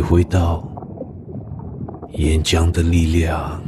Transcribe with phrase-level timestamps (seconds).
[0.00, 0.64] 体会到
[2.12, 3.60] 岩浆的力量，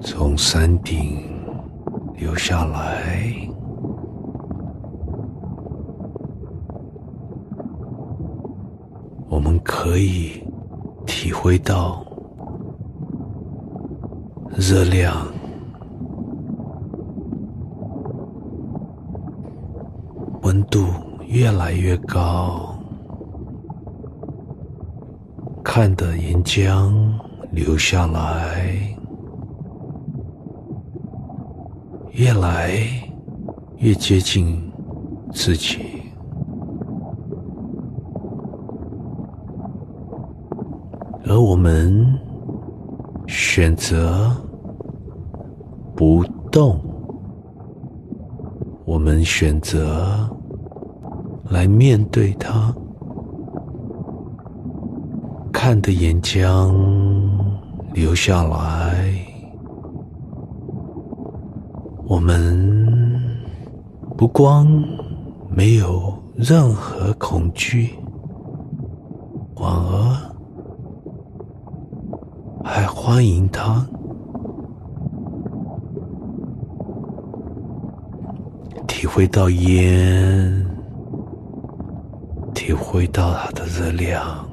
[0.00, 1.22] 从山顶
[2.16, 3.32] 流下来，
[9.28, 10.42] 我们可以
[11.06, 12.04] 体会到
[14.56, 15.14] 热量。
[20.42, 20.86] 温度
[21.38, 22.76] 越来越高，
[25.62, 26.92] 看的岩浆
[27.52, 28.76] 流下来，
[32.10, 32.80] 越来
[33.76, 34.60] 越接近
[35.32, 35.78] 自己，
[41.24, 42.04] 而我们
[43.28, 44.28] 选择
[45.94, 46.80] 不动，
[48.84, 50.28] 我们选择。
[51.50, 52.74] 来面对它，
[55.52, 56.74] 看的岩浆
[57.94, 59.18] 流下来，
[62.06, 63.36] 我们
[64.16, 64.68] 不光
[65.48, 67.94] 没有任何恐惧，
[69.56, 70.16] 反而
[72.62, 73.86] 还欢迎它，
[78.86, 80.67] 体会到烟。
[82.68, 84.46] 体会到它的热量，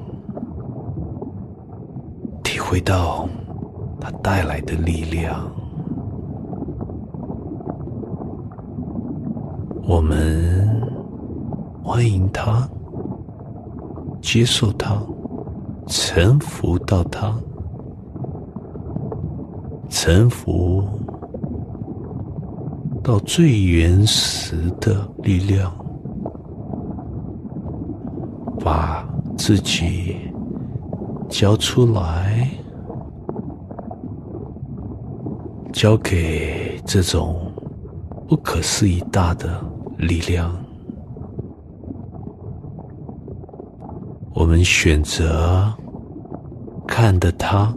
[2.42, 3.28] 体会到
[4.00, 5.46] 它带来的力量，
[9.86, 10.66] 我们
[11.84, 12.66] 欢迎它，
[14.22, 14.96] 接受它，
[15.86, 17.30] 臣服到它，
[19.90, 20.82] 臣服
[23.02, 25.70] 到最原始的力量。
[28.66, 30.16] 把自己
[31.28, 32.50] 交出来，
[35.72, 37.52] 交给这种
[38.26, 39.64] 不可思议大的
[39.98, 40.52] 力量。
[44.34, 45.72] 我们选择
[46.88, 47.72] 看的它，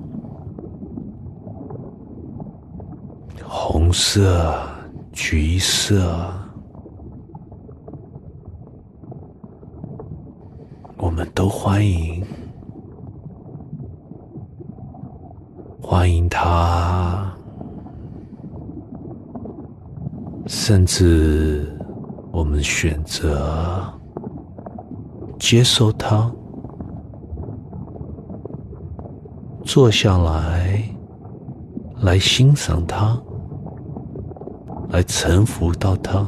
[3.47, 4.59] 红色、
[5.11, 6.33] 橘色。
[11.01, 12.21] 我们都欢迎，
[15.81, 17.33] 欢迎他，
[20.47, 21.73] 甚至
[22.33, 23.81] 我们选择
[25.39, 26.29] 接受他，
[29.63, 30.83] 坐下来，
[32.01, 33.17] 来欣赏他，
[34.89, 36.27] 来臣服到他。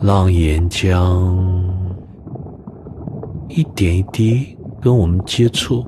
[0.00, 1.36] 让岩浆
[3.48, 5.84] 一点一滴跟我们接触，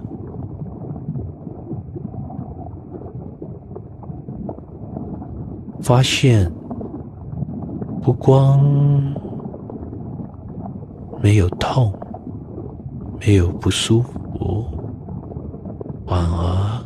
[5.81, 6.51] 发现
[8.03, 8.61] 不光
[11.23, 11.93] 没有痛，
[13.21, 14.67] 没有不舒服，
[16.07, 16.83] 反而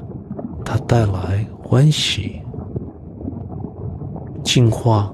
[0.65, 2.41] 它带来欢喜、
[4.45, 5.11] 净化。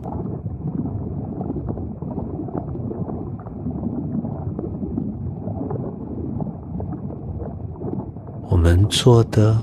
[8.61, 9.57] 们做的，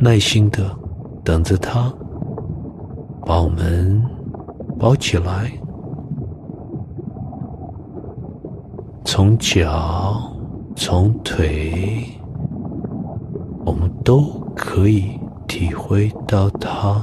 [0.00, 0.68] 耐心的
[1.22, 1.92] 等着他
[3.24, 4.02] 把我们
[4.80, 5.52] 包起来，
[9.04, 10.20] 从脚
[10.74, 12.04] 从腿，
[13.64, 14.24] 我们都
[14.56, 17.00] 可以体会到他，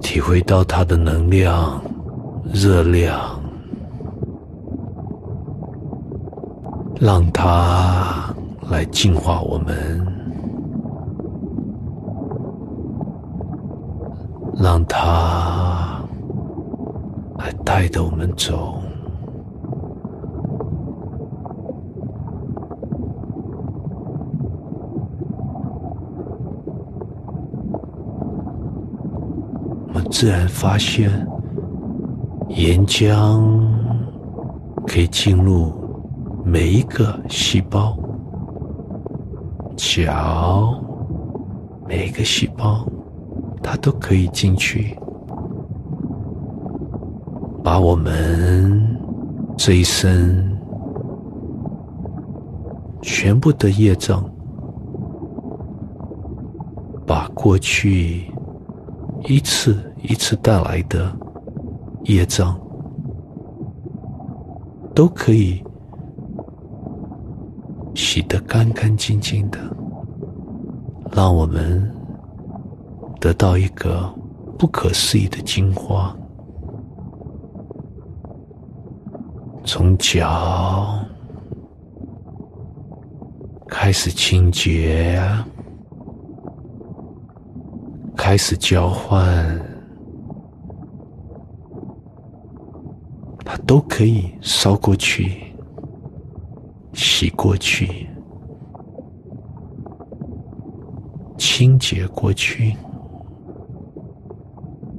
[0.00, 1.78] 体会到他的能量、
[2.50, 3.45] 热量。
[6.98, 8.34] 让它
[8.70, 10.06] 来净化我们，
[14.54, 16.02] 让它
[17.36, 18.80] 来带着我们走。
[29.88, 31.10] 我们自然发现，
[32.48, 33.44] 岩浆
[34.86, 35.75] 可以进入。
[36.48, 37.98] 每一个细胞，
[39.76, 40.80] 脚，
[41.88, 42.86] 每一个细胞，
[43.60, 44.96] 它都可以进去，
[47.64, 48.96] 把我们
[49.56, 50.56] 这一生
[53.02, 54.24] 全部的业障，
[57.04, 58.32] 把过去
[59.24, 61.12] 一次一次带来的
[62.04, 62.56] 业障，
[64.94, 65.60] 都可以
[67.96, 69.58] 洗得干干净净的，
[71.10, 71.90] 让我们
[73.18, 74.12] 得到一个
[74.58, 76.14] 不可思议的精华。
[79.64, 80.98] 从脚
[83.66, 85.20] 开始清洁，
[88.14, 89.58] 开始交换，
[93.44, 95.45] 它都可以烧过去，
[96.96, 98.08] 洗过去，
[101.36, 102.74] 清洁过去，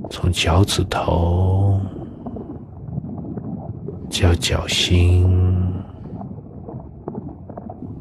[0.09, 1.81] 从脚趾头。
[4.09, 5.29] 叫脚心、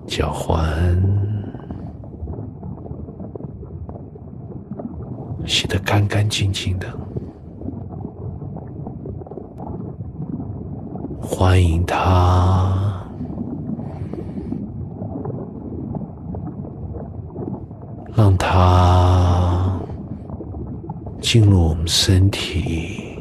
[0.07, 0.97] 脚环，
[5.45, 6.87] 洗得干干净净的。
[11.21, 12.76] 欢迎他，
[18.39, 19.79] 它
[21.21, 23.19] 进入我们身体，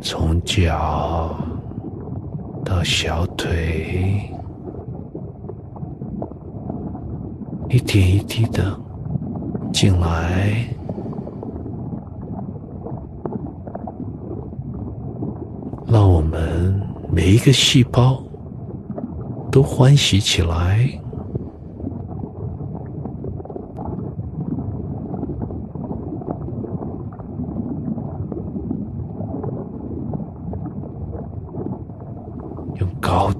[0.00, 1.34] 从脚。
[2.62, 4.30] 到小腿，
[7.68, 8.78] 一点一滴的
[9.72, 10.64] 进来，
[15.88, 18.22] 让我们每一个细胞
[19.50, 20.88] 都欢喜起来。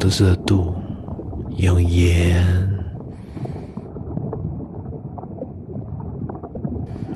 [0.01, 0.75] 的热度，
[1.59, 2.43] 用盐，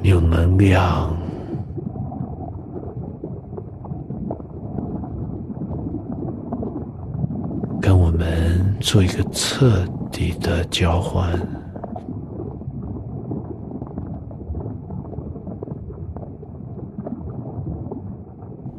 [0.03, 1.17] 用能量，
[7.81, 11.33] 跟我们做一个彻底的交换。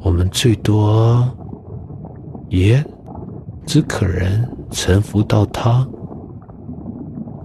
[0.04, 1.28] 我们最多
[2.50, 2.86] 也。
[3.66, 5.86] 只可能臣服到他，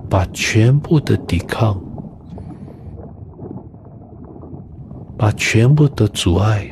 [0.09, 1.81] 把全部的抵抗，
[5.17, 6.71] 把全部的阻碍，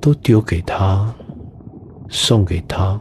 [0.00, 1.14] 都丢给他，
[2.08, 2.98] 送给他，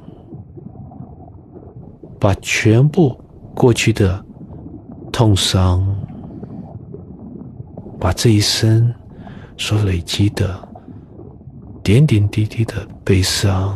[2.20, 3.18] 把全部
[3.56, 4.24] 过去的
[5.12, 5.84] 痛伤，
[8.00, 8.94] 把这一生
[9.58, 10.69] 所累积的。
[11.90, 13.76] 点点滴滴的悲伤，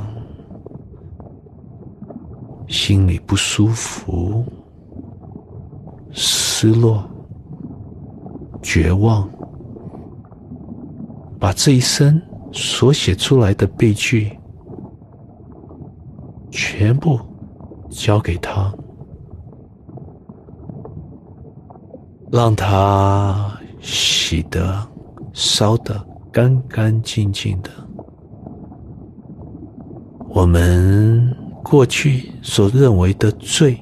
[2.68, 4.46] 心里不舒服，
[6.12, 7.04] 失落，
[8.62, 9.28] 绝望，
[11.40, 14.38] 把这一生所写出来的悲剧，
[16.52, 17.20] 全部
[17.90, 18.72] 交给他，
[22.32, 24.88] 让他洗的、
[25.34, 26.00] 烧的
[26.32, 27.72] 干干净净的。
[30.34, 31.32] 我们
[31.64, 33.80] 过去所认为的罪，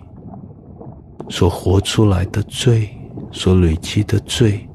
[1.29, 2.89] 所活出来的罪，
[3.31, 4.67] 所累积的罪，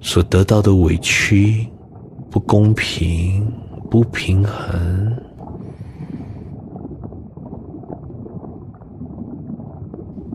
[0.00, 1.68] 所得到的委屈、
[2.28, 3.48] 不公平、
[3.88, 5.16] 不平衡，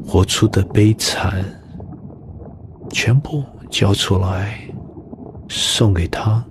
[0.08, 1.44] 活出的悲惨，
[2.90, 4.58] 全部交出来，
[5.50, 6.42] 送给他。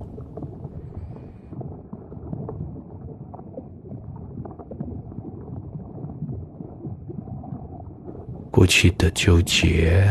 [8.63, 10.09] 过去的纠结，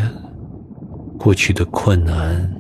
[1.17, 2.53] 过去的困难，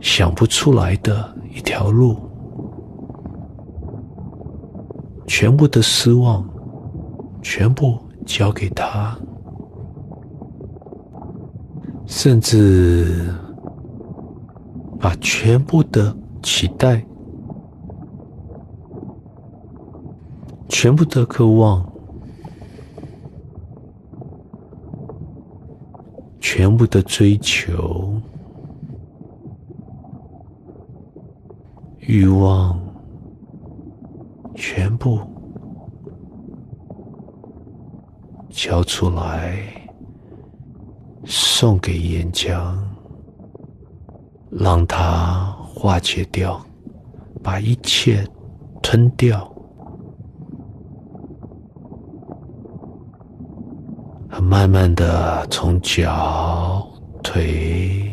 [0.00, 2.16] 想不出来的一条路，
[5.24, 6.44] 全部的失望，
[7.40, 7.96] 全部
[8.26, 9.16] 交给他，
[12.06, 13.32] 甚至
[14.98, 16.12] 把全部的
[16.42, 17.06] 期待，
[20.68, 21.88] 全部的渴望。
[26.58, 28.20] 全部的追求、
[32.00, 32.76] 欲望，
[34.56, 35.20] 全部
[38.50, 39.56] 交出来，
[41.24, 42.76] 送给岩浆，
[44.50, 46.60] 让它化解掉，
[47.40, 48.26] 把一切
[48.82, 49.48] 吞掉。
[54.48, 56.82] 慢慢的从脚、
[57.22, 58.10] 腿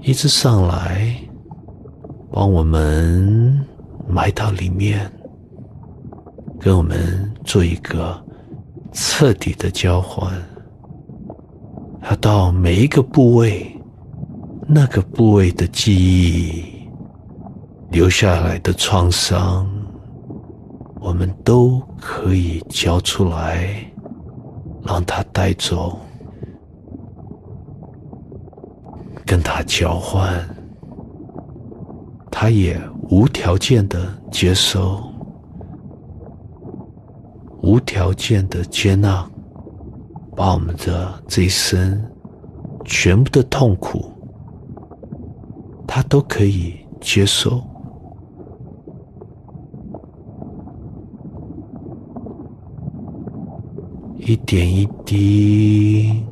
[0.00, 1.14] 一直上来，
[2.32, 3.64] 帮我们
[4.08, 5.08] 埋到里面，
[6.58, 8.20] 跟我们做一个
[8.90, 10.28] 彻底的交换。
[12.02, 13.72] 它到每一个部位，
[14.66, 16.64] 那个部位的记忆
[17.92, 19.70] 留下来的创伤，
[21.00, 23.88] 我们都可以交出来。
[24.82, 25.98] 让他带走，
[29.26, 30.44] 跟他交换，
[32.30, 35.02] 他也无条件的接受，
[37.62, 39.24] 无条件的接纳，
[40.34, 42.02] 把我们的这一生
[42.84, 44.10] 全部的痛苦，
[45.86, 47.62] 他都可以接受。
[54.22, 56.22] 一点一滴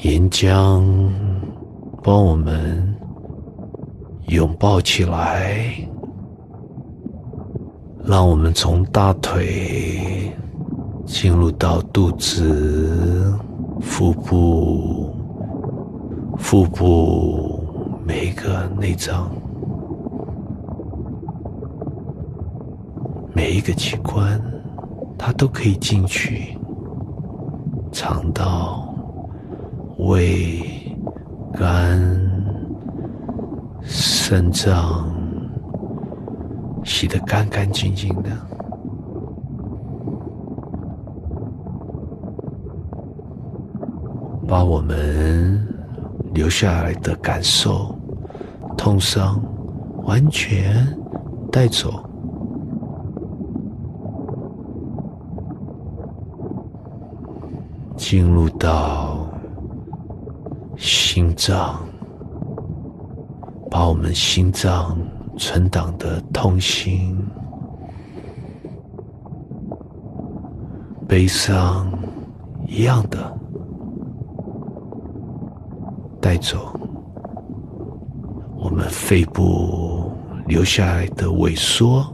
[0.00, 0.84] 岩浆
[2.02, 2.94] 帮我们
[4.26, 5.72] 拥抱起来，
[8.04, 10.30] 让我们从大腿
[11.06, 13.34] 进入到肚子、
[13.80, 15.10] 腹部、
[16.36, 17.64] 腹部
[18.04, 19.30] 每一个内脏、
[23.34, 24.38] 每一个器官，
[25.16, 26.57] 它都可以进去。
[27.90, 28.94] 肠道、
[29.98, 30.62] 胃、
[31.52, 31.98] 肝、
[33.82, 35.10] 肾脏，
[36.84, 38.30] 洗得干干净净的，
[44.46, 45.66] 把我们
[46.32, 47.94] 留下来的感受、
[48.76, 49.42] 痛伤
[50.04, 50.86] 完全
[51.50, 52.07] 带走。
[58.10, 59.28] 进入到
[60.78, 61.78] 心脏，
[63.70, 64.96] 把我们心脏
[65.36, 67.22] 存档的痛心、
[71.06, 71.92] 悲伤
[72.66, 73.30] 一样的
[76.18, 76.72] 带走，
[78.56, 80.10] 我们肺部
[80.46, 82.10] 留下来的萎缩。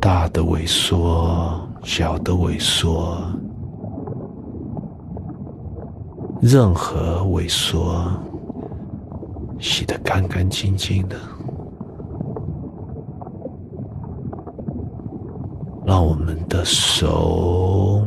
[0.00, 3.18] 大的萎缩，脚的萎缩，
[6.40, 8.10] 任何萎缩，
[9.60, 11.16] 洗得干干净净的，
[15.84, 18.02] 让我们的手、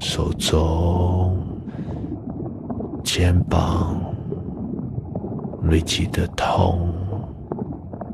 [0.00, 1.32] 手肘、
[3.04, 4.00] 肩膀
[5.62, 6.92] 累积的痛，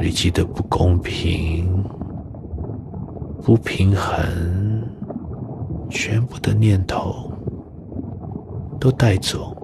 [0.01, 1.76] 累积的不公平。
[3.47, 4.83] 不平衡，
[5.89, 7.31] 全部的念头
[8.81, 9.57] 都带走，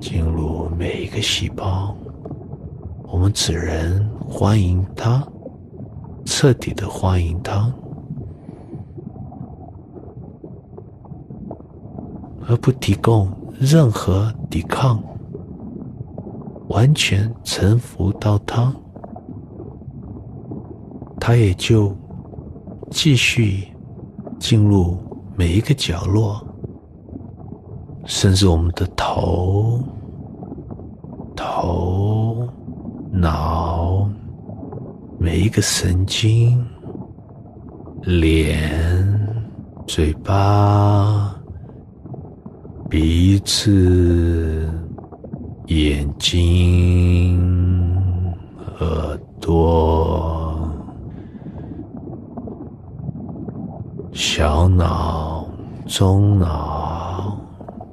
[0.00, 1.92] 进入每一个细胞。
[3.02, 5.26] 我们只能欢迎它，
[6.24, 7.68] 彻底的欢迎它，
[12.48, 13.30] 而不提供。
[13.60, 15.02] 任何抵抗，
[16.68, 18.72] 完全臣服到他，
[21.18, 21.92] 他也就
[22.88, 23.66] 继续
[24.38, 24.96] 进入
[25.36, 26.40] 每一个角落，
[28.04, 29.82] 甚至我们的头、
[31.34, 32.48] 头、
[33.10, 34.08] 脑，
[35.18, 36.64] 每一个神经、
[38.02, 39.44] 脸、
[39.88, 41.34] 嘴巴。
[42.90, 44.66] 鼻子、
[45.66, 47.38] 眼睛、
[48.80, 50.58] 耳朵、
[54.12, 55.46] 小脑、
[55.86, 57.38] 中脑、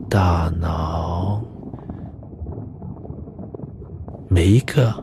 [0.10, 1.42] 大脑，
[4.30, 4.96] 每一个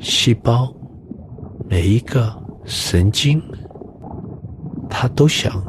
[0.00, 0.66] 细胞、
[1.68, 2.34] 每一个
[2.64, 3.42] 神经，
[4.88, 5.62] 它都想。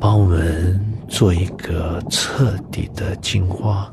[0.00, 3.92] 帮我们做一个彻底的净化，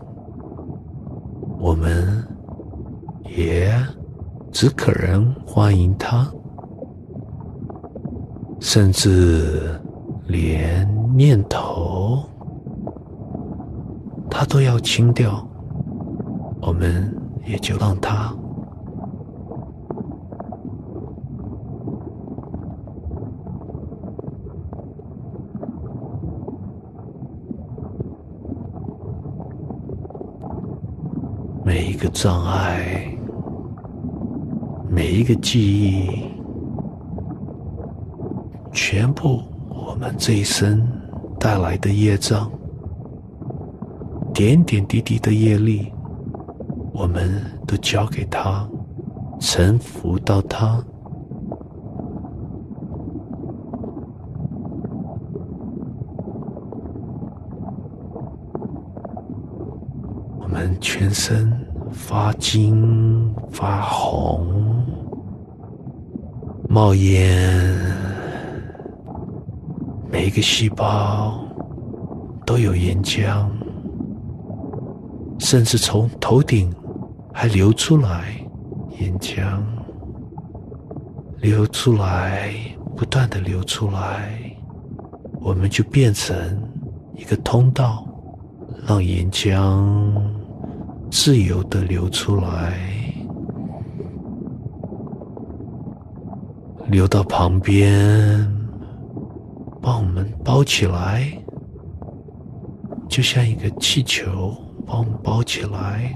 [1.60, 2.24] 我们
[3.36, 3.74] 也
[4.52, 6.32] 只可能欢迎他，
[8.60, 9.80] 甚至
[10.28, 12.24] 连念头
[14.30, 15.46] 他都要清掉，
[16.62, 17.12] 我们
[17.46, 18.32] 也就让它
[31.64, 33.14] 每一个障碍，
[34.90, 36.32] 每一个记忆，
[38.72, 40.82] 全部我们这一生
[41.38, 42.50] 带来的业障。
[44.34, 45.92] 点点滴滴的业力，
[46.94, 48.66] 我们都交给他，
[49.42, 50.82] 臣服到他。
[60.40, 61.52] 我们全身
[61.96, 64.86] 发金发红，
[66.70, 67.76] 冒烟，
[70.12, 71.40] 每一个细胞
[72.46, 73.48] 都有岩浆。
[75.40, 76.74] 甚至从头顶
[77.34, 78.36] 还流出来
[79.00, 79.62] 岩浆，
[81.40, 82.54] 流出来，
[82.96, 84.40] 不断的流出来，
[85.42, 86.36] 我们就变成
[87.16, 88.06] 一个通道，
[88.88, 90.14] 让岩浆
[91.18, 92.78] 自由的流出来，
[96.90, 98.46] 流到旁边，
[99.82, 101.26] 帮我们包起来，
[103.08, 104.54] 就像一个气球。
[104.86, 106.16] 帮我们包起来，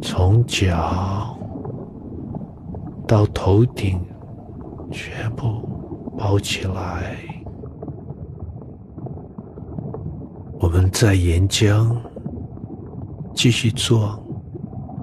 [0.00, 1.36] 从脚
[3.06, 4.00] 到头顶，
[4.90, 5.60] 全部
[6.16, 7.31] 包起来。
[10.62, 11.92] 我们在岩浆
[13.34, 14.16] 继续做，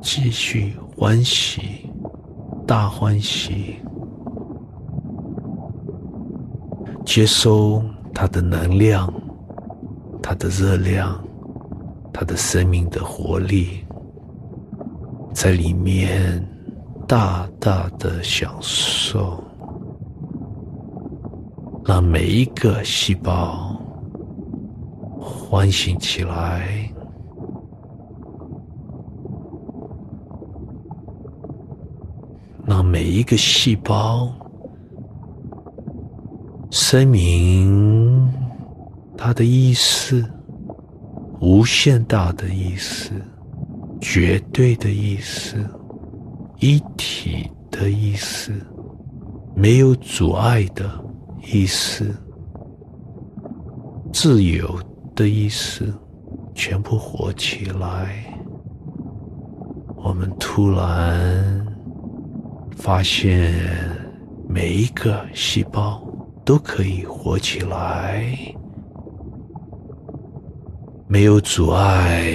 [0.01, 1.61] 继续欢喜，
[2.65, 3.75] 大欢喜，
[7.05, 7.83] 接收。
[8.13, 9.13] 它的能量，
[10.21, 11.21] 它的热量，
[12.13, 13.85] 它的生命的活力，
[15.33, 16.41] 在里面
[17.07, 19.41] 大大的享受，
[21.85, 23.68] 让每一个细胞
[25.49, 26.93] 唤醒起来，
[32.67, 34.31] 让每一个细胞。
[36.69, 38.31] 声明，
[39.17, 40.23] 它的意思，
[41.41, 43.09] 无限大的意思，
[43.99, 45.57] 绝对的意思，
[46.59, 48.53] 一体的意思，
[49.55, 50.87] 没有阻碍的
[51.51, 52.15] 意思，
[54.13, 54.79] 自由
[55.19, 55.93] 的意思，
[56.55, 58.23] 全部活起来。
[59.97, 61.67] 我们突然
[62.77, 63.53] 发现，
[64.47, 66.01] 每一个细胞。
[66.45, 68.25] 都可以活起来，
[71.07, 72.33] 没有阻碍，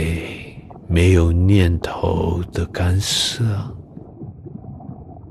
[0.86, 3.42] 没有念头的干涉，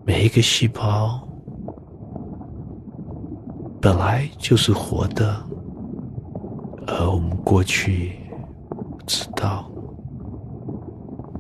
[0.06, 1.26] 每一个细胞
[3.80, 5.42] 本来就是活的，
[6.88, 8.14] 而我们过去
[9.08, 9.70] 知道，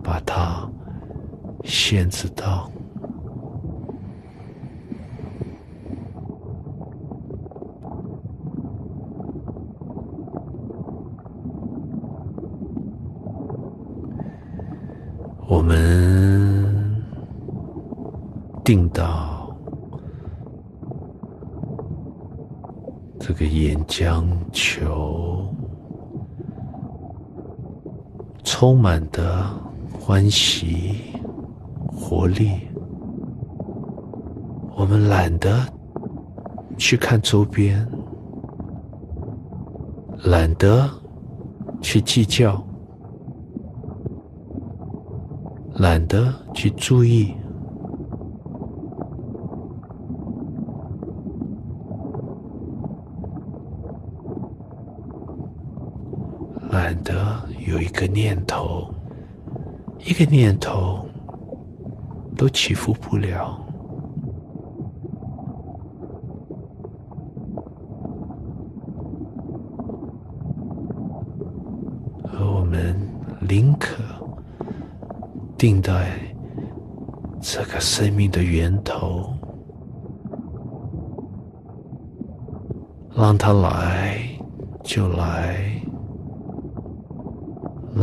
[0.04, 0.70] 把它
[1.64, 2.70] 限制到。
[15.46, 17.04] 我们
[18.64, 19.56] 定到
[23.20, 25.23] 这个岩浆球，
[28.56, 29.50] 充满的
[30.00, 31.02] 欢喜、
[31.92, 32.52] 活力。
[34.78, 35.66] 我们懒得
[36.78, 37.84] 去看周边，
[40.24, 40.88] 懒得
[41.82, 42.64] 去计较。
[45.74, 47.34] 懒得去注意，
[56.70, 58.88] 懒得有一个念头，
[60.00, 61.06] 一个念头
[62.36, 63.60] 都起伏不了，
[72.32, 72.96] 而我们
[73.48, 74.04] 宁可。
[75.56, 76.12] 定在
[77.40, 79.34] 这个生命的源头，
[83.16, 84.20] 让他来
[84.84, 85.73] 就来，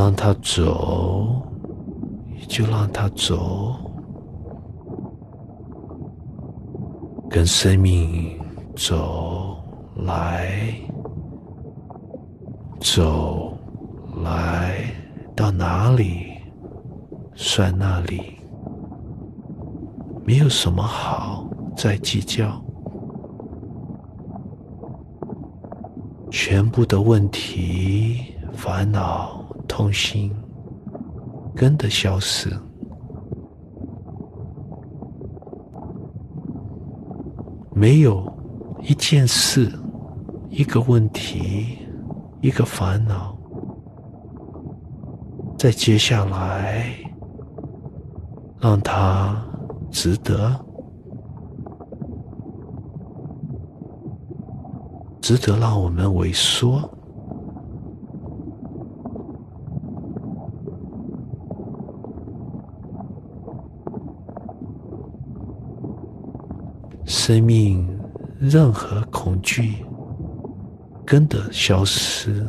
[0.01, 1.27] 让他走
[2.49, 3.77] 就让他走，
[7.29, 8.41] 跟生命
[8.75, 9.59] 走
[9.97, 10.73] 来
[12.81, 13.53] 走
[14.25, 14.91] 来
[15.37, 16.33] 到哪里
[17.35, 18.23] 算哪里，
[20.25, 22.59] 没有什么好再计较，
[26.31, 29.40] 全部的问题、烦恼、
[29.71, 30.35] 痛心，
[31.55, 32.51] 跟着消失。
[37.73, 38.31] 没有
[38.83, 39.73] 一件事、
[40.49, 41.79] 一个问题、
[42.41, 43.35] 一个烦恼，
[45.57, 46.93] 在接下来
[48.59, 49.41] 让它
[49.93, 50.53] 值得、
[55.21, 56.91] 值得让我们萎缩。
[67.31, 67.87] 生命
[68.41, 69.87] 任何恐惧
[71.07, 72.45] 跟着消失，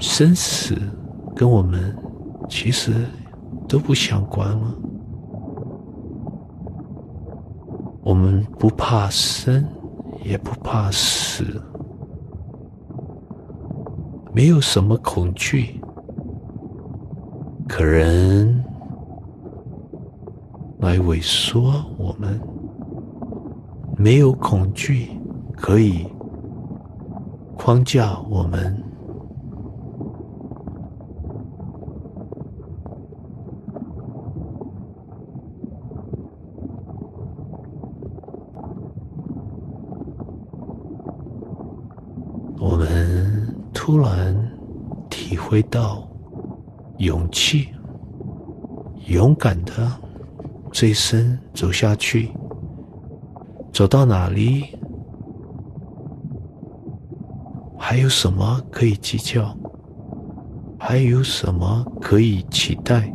[0.00, 0.76] 生死
[1.32, 1.96] 跟我们
[2.48, 2.92] 其实
[3.68, 4.74] 都不相关了。
[8.02, 9.64] 我们不怕生，
[10.24, 11.44] 也不怕死，
[14.34, 15.80] 没有什么恐惧，
[17.68, 18.64] 可人
[20.80, 22.40] 来萎缩我们。
[24.02, 25.10] 没有恐惧
[25.52, 26.04] 可以
[27.56, 28.82] 框架我们，
[42.58, 44.36] 我们突然
[45.08, 46.02] 体会到
[46.98, 47.68] 勇气，
[49.06, 49.72] 勇敢的
[50.72, 52.32] 这一生走下去。
[53.72, 54.64] 走到哪里，
[57.78, 59.56] 还有什么可以计较？
[60.78, 63.12] 还有什么可以期待？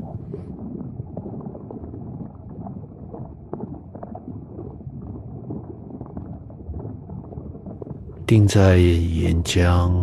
[8.25, 9.93] 定在岩浆，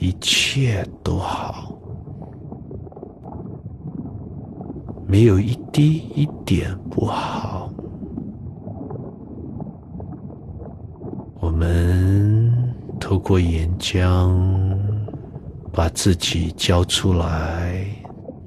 [0.00, 1.78] 一切都好，
[5.06, 7.70] 没有一滴一点不好。
[11.38, 14.32] 我们透过岩浆，
[15.72, 17.84] 把自己交出来，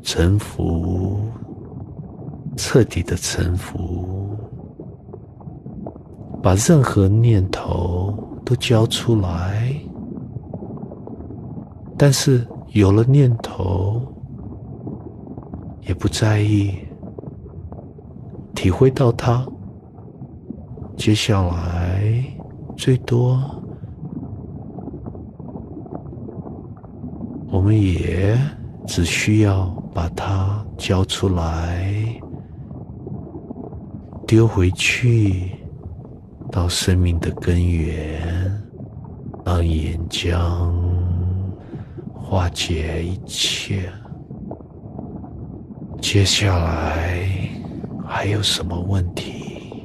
[0.01, 1.19] 臣服，
[2.55, 4.37] 彻底的臣服，
[6.41, 9.69] 把任何念头都交出来。
[11.97, 14.01] 但是有了念头，
[15.81, 16.73] 也不在意，
[18.55, 19.45] 体会到它，
[20.95, 22.23] 接下来。
[22.77, 23.37] 最多，
[27.51, 28.35] 我们也
[28.87, 31.93] 只需要把它交出来，
[34.25, 35.51] 丢回去，
[36.51, 38.59] 到生命的根源，
[39.45, 40.71] 让岩浆
[42.11, 43.87] 化解一切。
[46.01, 47.29] 接下来
[48.03, 49.83] 还有什么问题？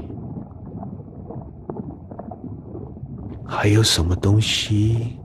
[3.45, 5.19] 还有什么东西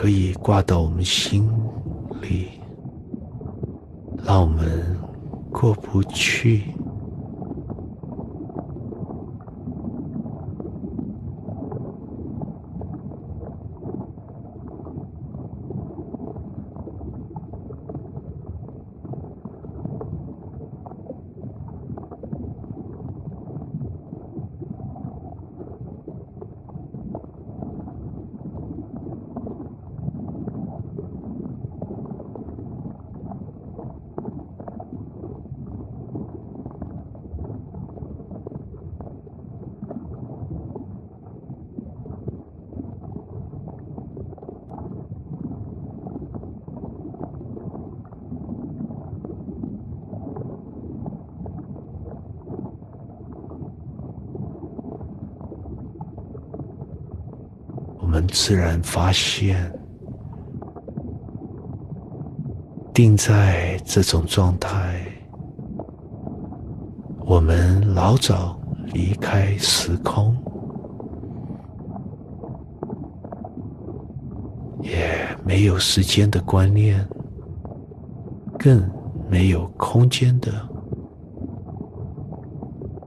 [0.00, 1.50] 可以挂到我们心
[2.22, 2.50] 里，
[4.24, 4.96] 让我们
[5.50, 6.72] 过不去？
[58.08, 59.70] 我们自然发现，
[62.94, 64.98] 定在这种状态，
[67.26, 68.58] 我们老早
[68.94, 70.34] 离开时空，
[74.80, 77.06] 也没有时间的观念，
[78.58, 78.90] 更
[79.28, 80.50] 没有空间的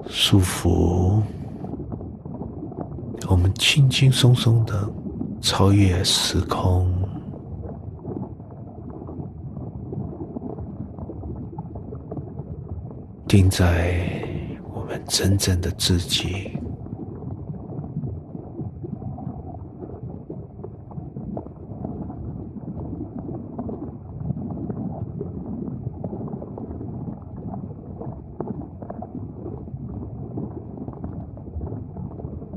[0.05, 1.19] 束缚，
[3.31, 4.89] 我们轻轻松松的。
[5.41, 6.87] 超越时空，
[13.27, 13.97] 定在
[14.71, 16.51] 我们真正的自己。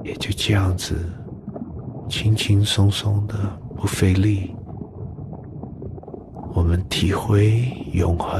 [0.02, 0.94] 也就这样子，
[2.06, 3.34] 轻轻松松的，
[3.74, 4.54] 不费力，
[6.54, 7.62] 我们体会
[7.94, 8.38] 永恒，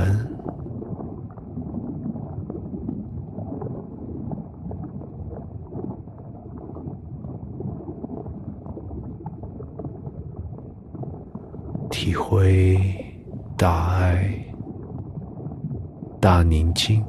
[11.89, 12.79] 体会
[13.57, 14.45] 大爱、
[16.21, 17.03] 大宁静、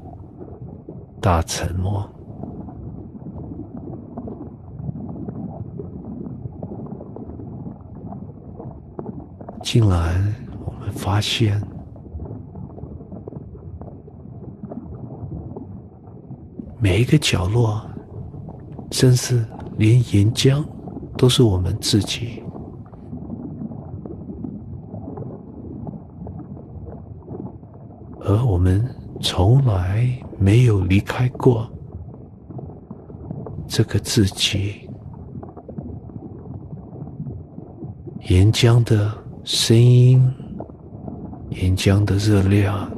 [1.20, 2.10] 大沉默。
[9.76, 10.16] 进来，
[10.66, 11.62] 我们发现
[16.80, 17.86] 每一个角落，
[18.92, 19.46] 甚至
[19.78, 20.66] 连岩浆
[21.18, 22.42] 都是我们自己，
[28.22, 28.82] 而我们
[29.20, 30.08] 从来
[30.40, 31.70] 没有离开过
[33.68, 34.90] 这个自己，
[38.30, 39.25] 岩浆的。
[39.46, 40.20] 声音、
[41.52, 42.92] 岩浆的热量、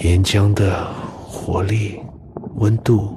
[0.00, 0.92] 岩浆的
[1.24, 2.00] 活力、
[2.56, 3.16] 温度，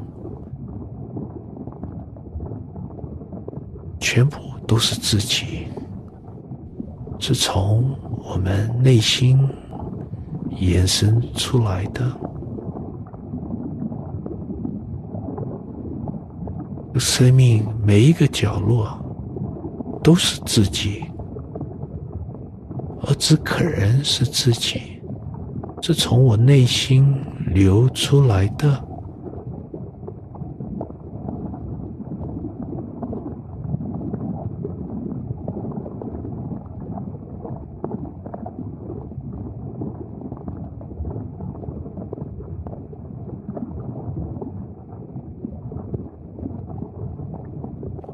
[3.99, 4.37] 全部
[4.67, 5.65] 都是自己，
[7.17, 7.83] 是从
[8.23, 9.39] 我们内心
[10.51, 12.05] 延伸出来的。
[16.99, 18.99] 生命每一个角落。
[20.03, 21.05] 都是自己，
[23.01, 25.01] 而只可人是自己，
[25.81, 27.15] 是从我内心
[27.53, 28.87] 流出来的。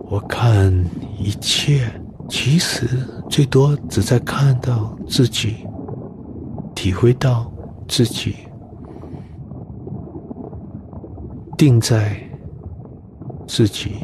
[0.10, 0.74] 我看
[1.20, 1.92] 一切，
[2.30, 2.88] 其实
[3.38, 5.58] 最多只在看到自己，
[6.74, 7.46] 体会到
[7.88, 8.36] 自己，
[11.56, 12.20] 定在
[13.48, 13.98] 自己。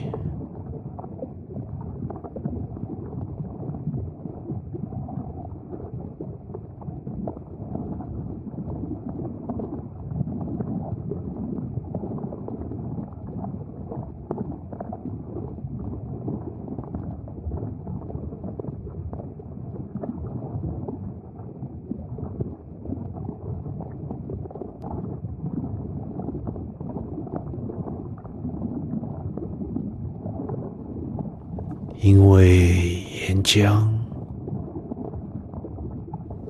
[32.33, 33.87] 为岩浆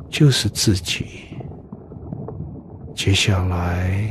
[0.09, 1.05] 就是自己，
[2.95, 4.09] 接下来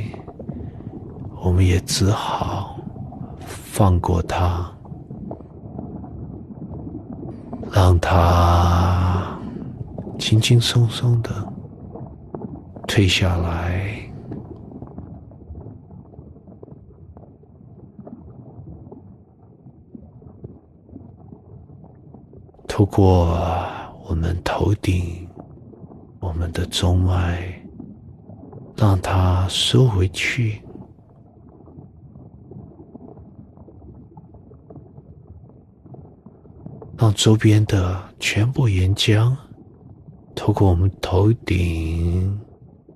[1.43, 2.77] 我们也只好
[3.41, 4.71] 放过他，
[7.73, 9.41] 让他
[10.19, 11.31] 轻轻松松的
[12.87, 13.99] 退下来。
[22.69, 23.39] 透过
[24.07, 25.27] 我们头顶，
[26.21, 27.43] 我们的中脉，
[28.77, 30.61] 让它收回去，
[36.99, 39.35] 让周边的全部岩浆
[40.35, 42.39] 透过我们头顶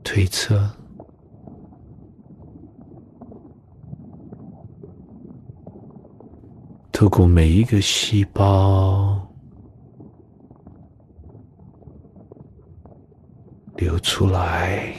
[0.05, 0.69] 推测，
[6.93, 9.26] 透过每一个细胞。
[13.87, 14.93] 流出来，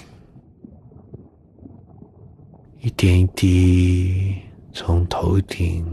[2.80, 4.38] 一点一滴
[4.71, 5.86] 从头顶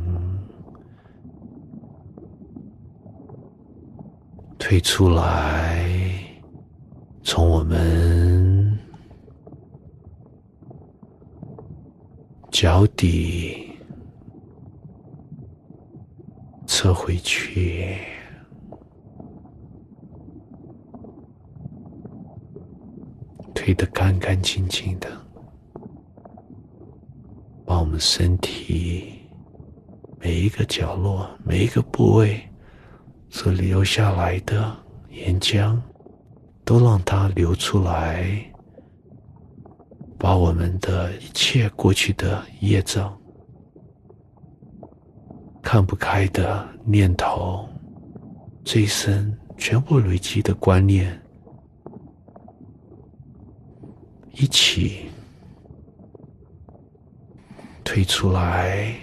[4.61, 5.85] 退出来，
[7.25, 8.79] 从我们
[12.53, 13.73] 脚底
[16.69, 17.99] 撤回去。
[23.65, 25.09] 推得干干净净的，
[27.65, 29.15] 把我们身体
[30.21, 32.39] 每一个角落、每一个部位
[33.31, 34.71] 所留下来的
[35.09, 35.81] 岩浆，
[36.63, 38.39] 都让它流出来，
[40.19, 43.19] 把我们的一切过去的业障、
[45.63, 47.67] 看不开的念头、
[48.63, 51.19] 这一生全部累积的观念，
[54.37, 55.11] 一起
[57.83, 58.95] 推出来。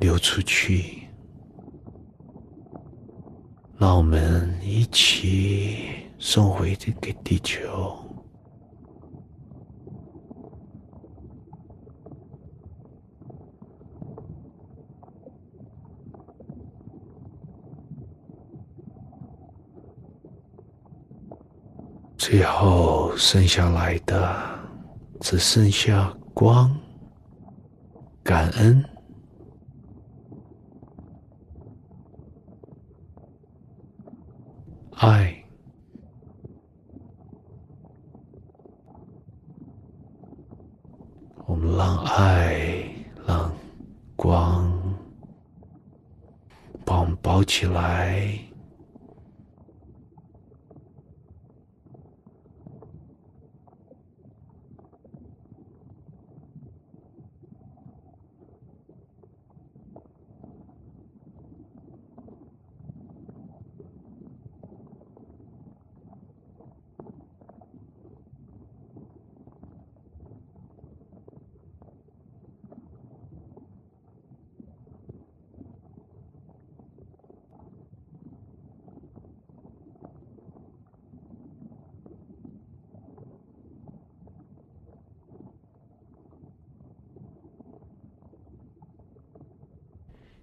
[0.00, 1.08] 流出去，
[3.76, 7.98] 让我们一起送回这个地球。
[22.30, 24.60] 最后剩下来的，
[25.18, 26.78] 只剩下光、
[28.22, 28.84] 感恩。
[34.96, 35.42] 爱，
[41.46, 42.94] 我们让爱、
[43.26, 43.50] 让
[44.16, 44.70] 光
[46.84, 48.38] 把我们包起来。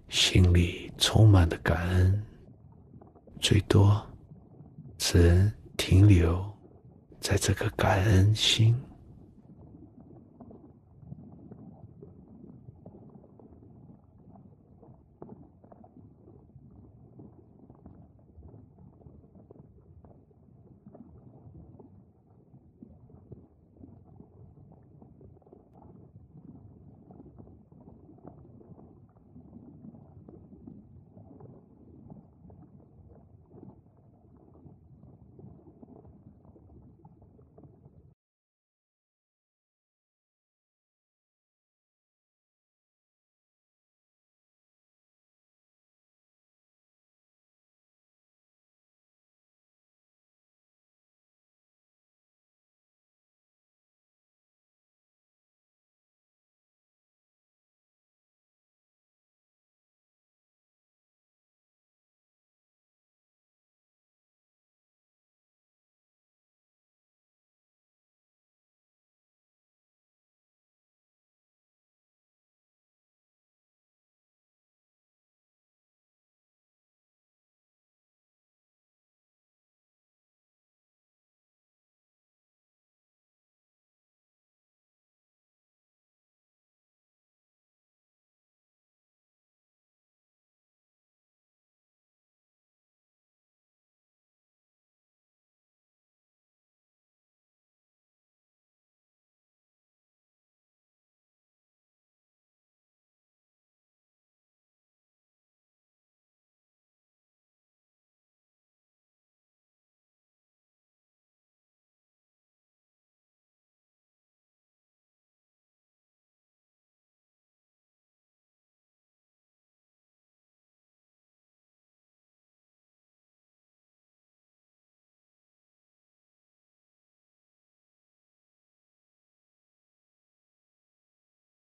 [0.08, 2.22] 心里充满了感恩，
[3.48, 4.04] 最多
[4.98, 6.44] 只能停留
[7.20, 8.74] 在这个感恩心。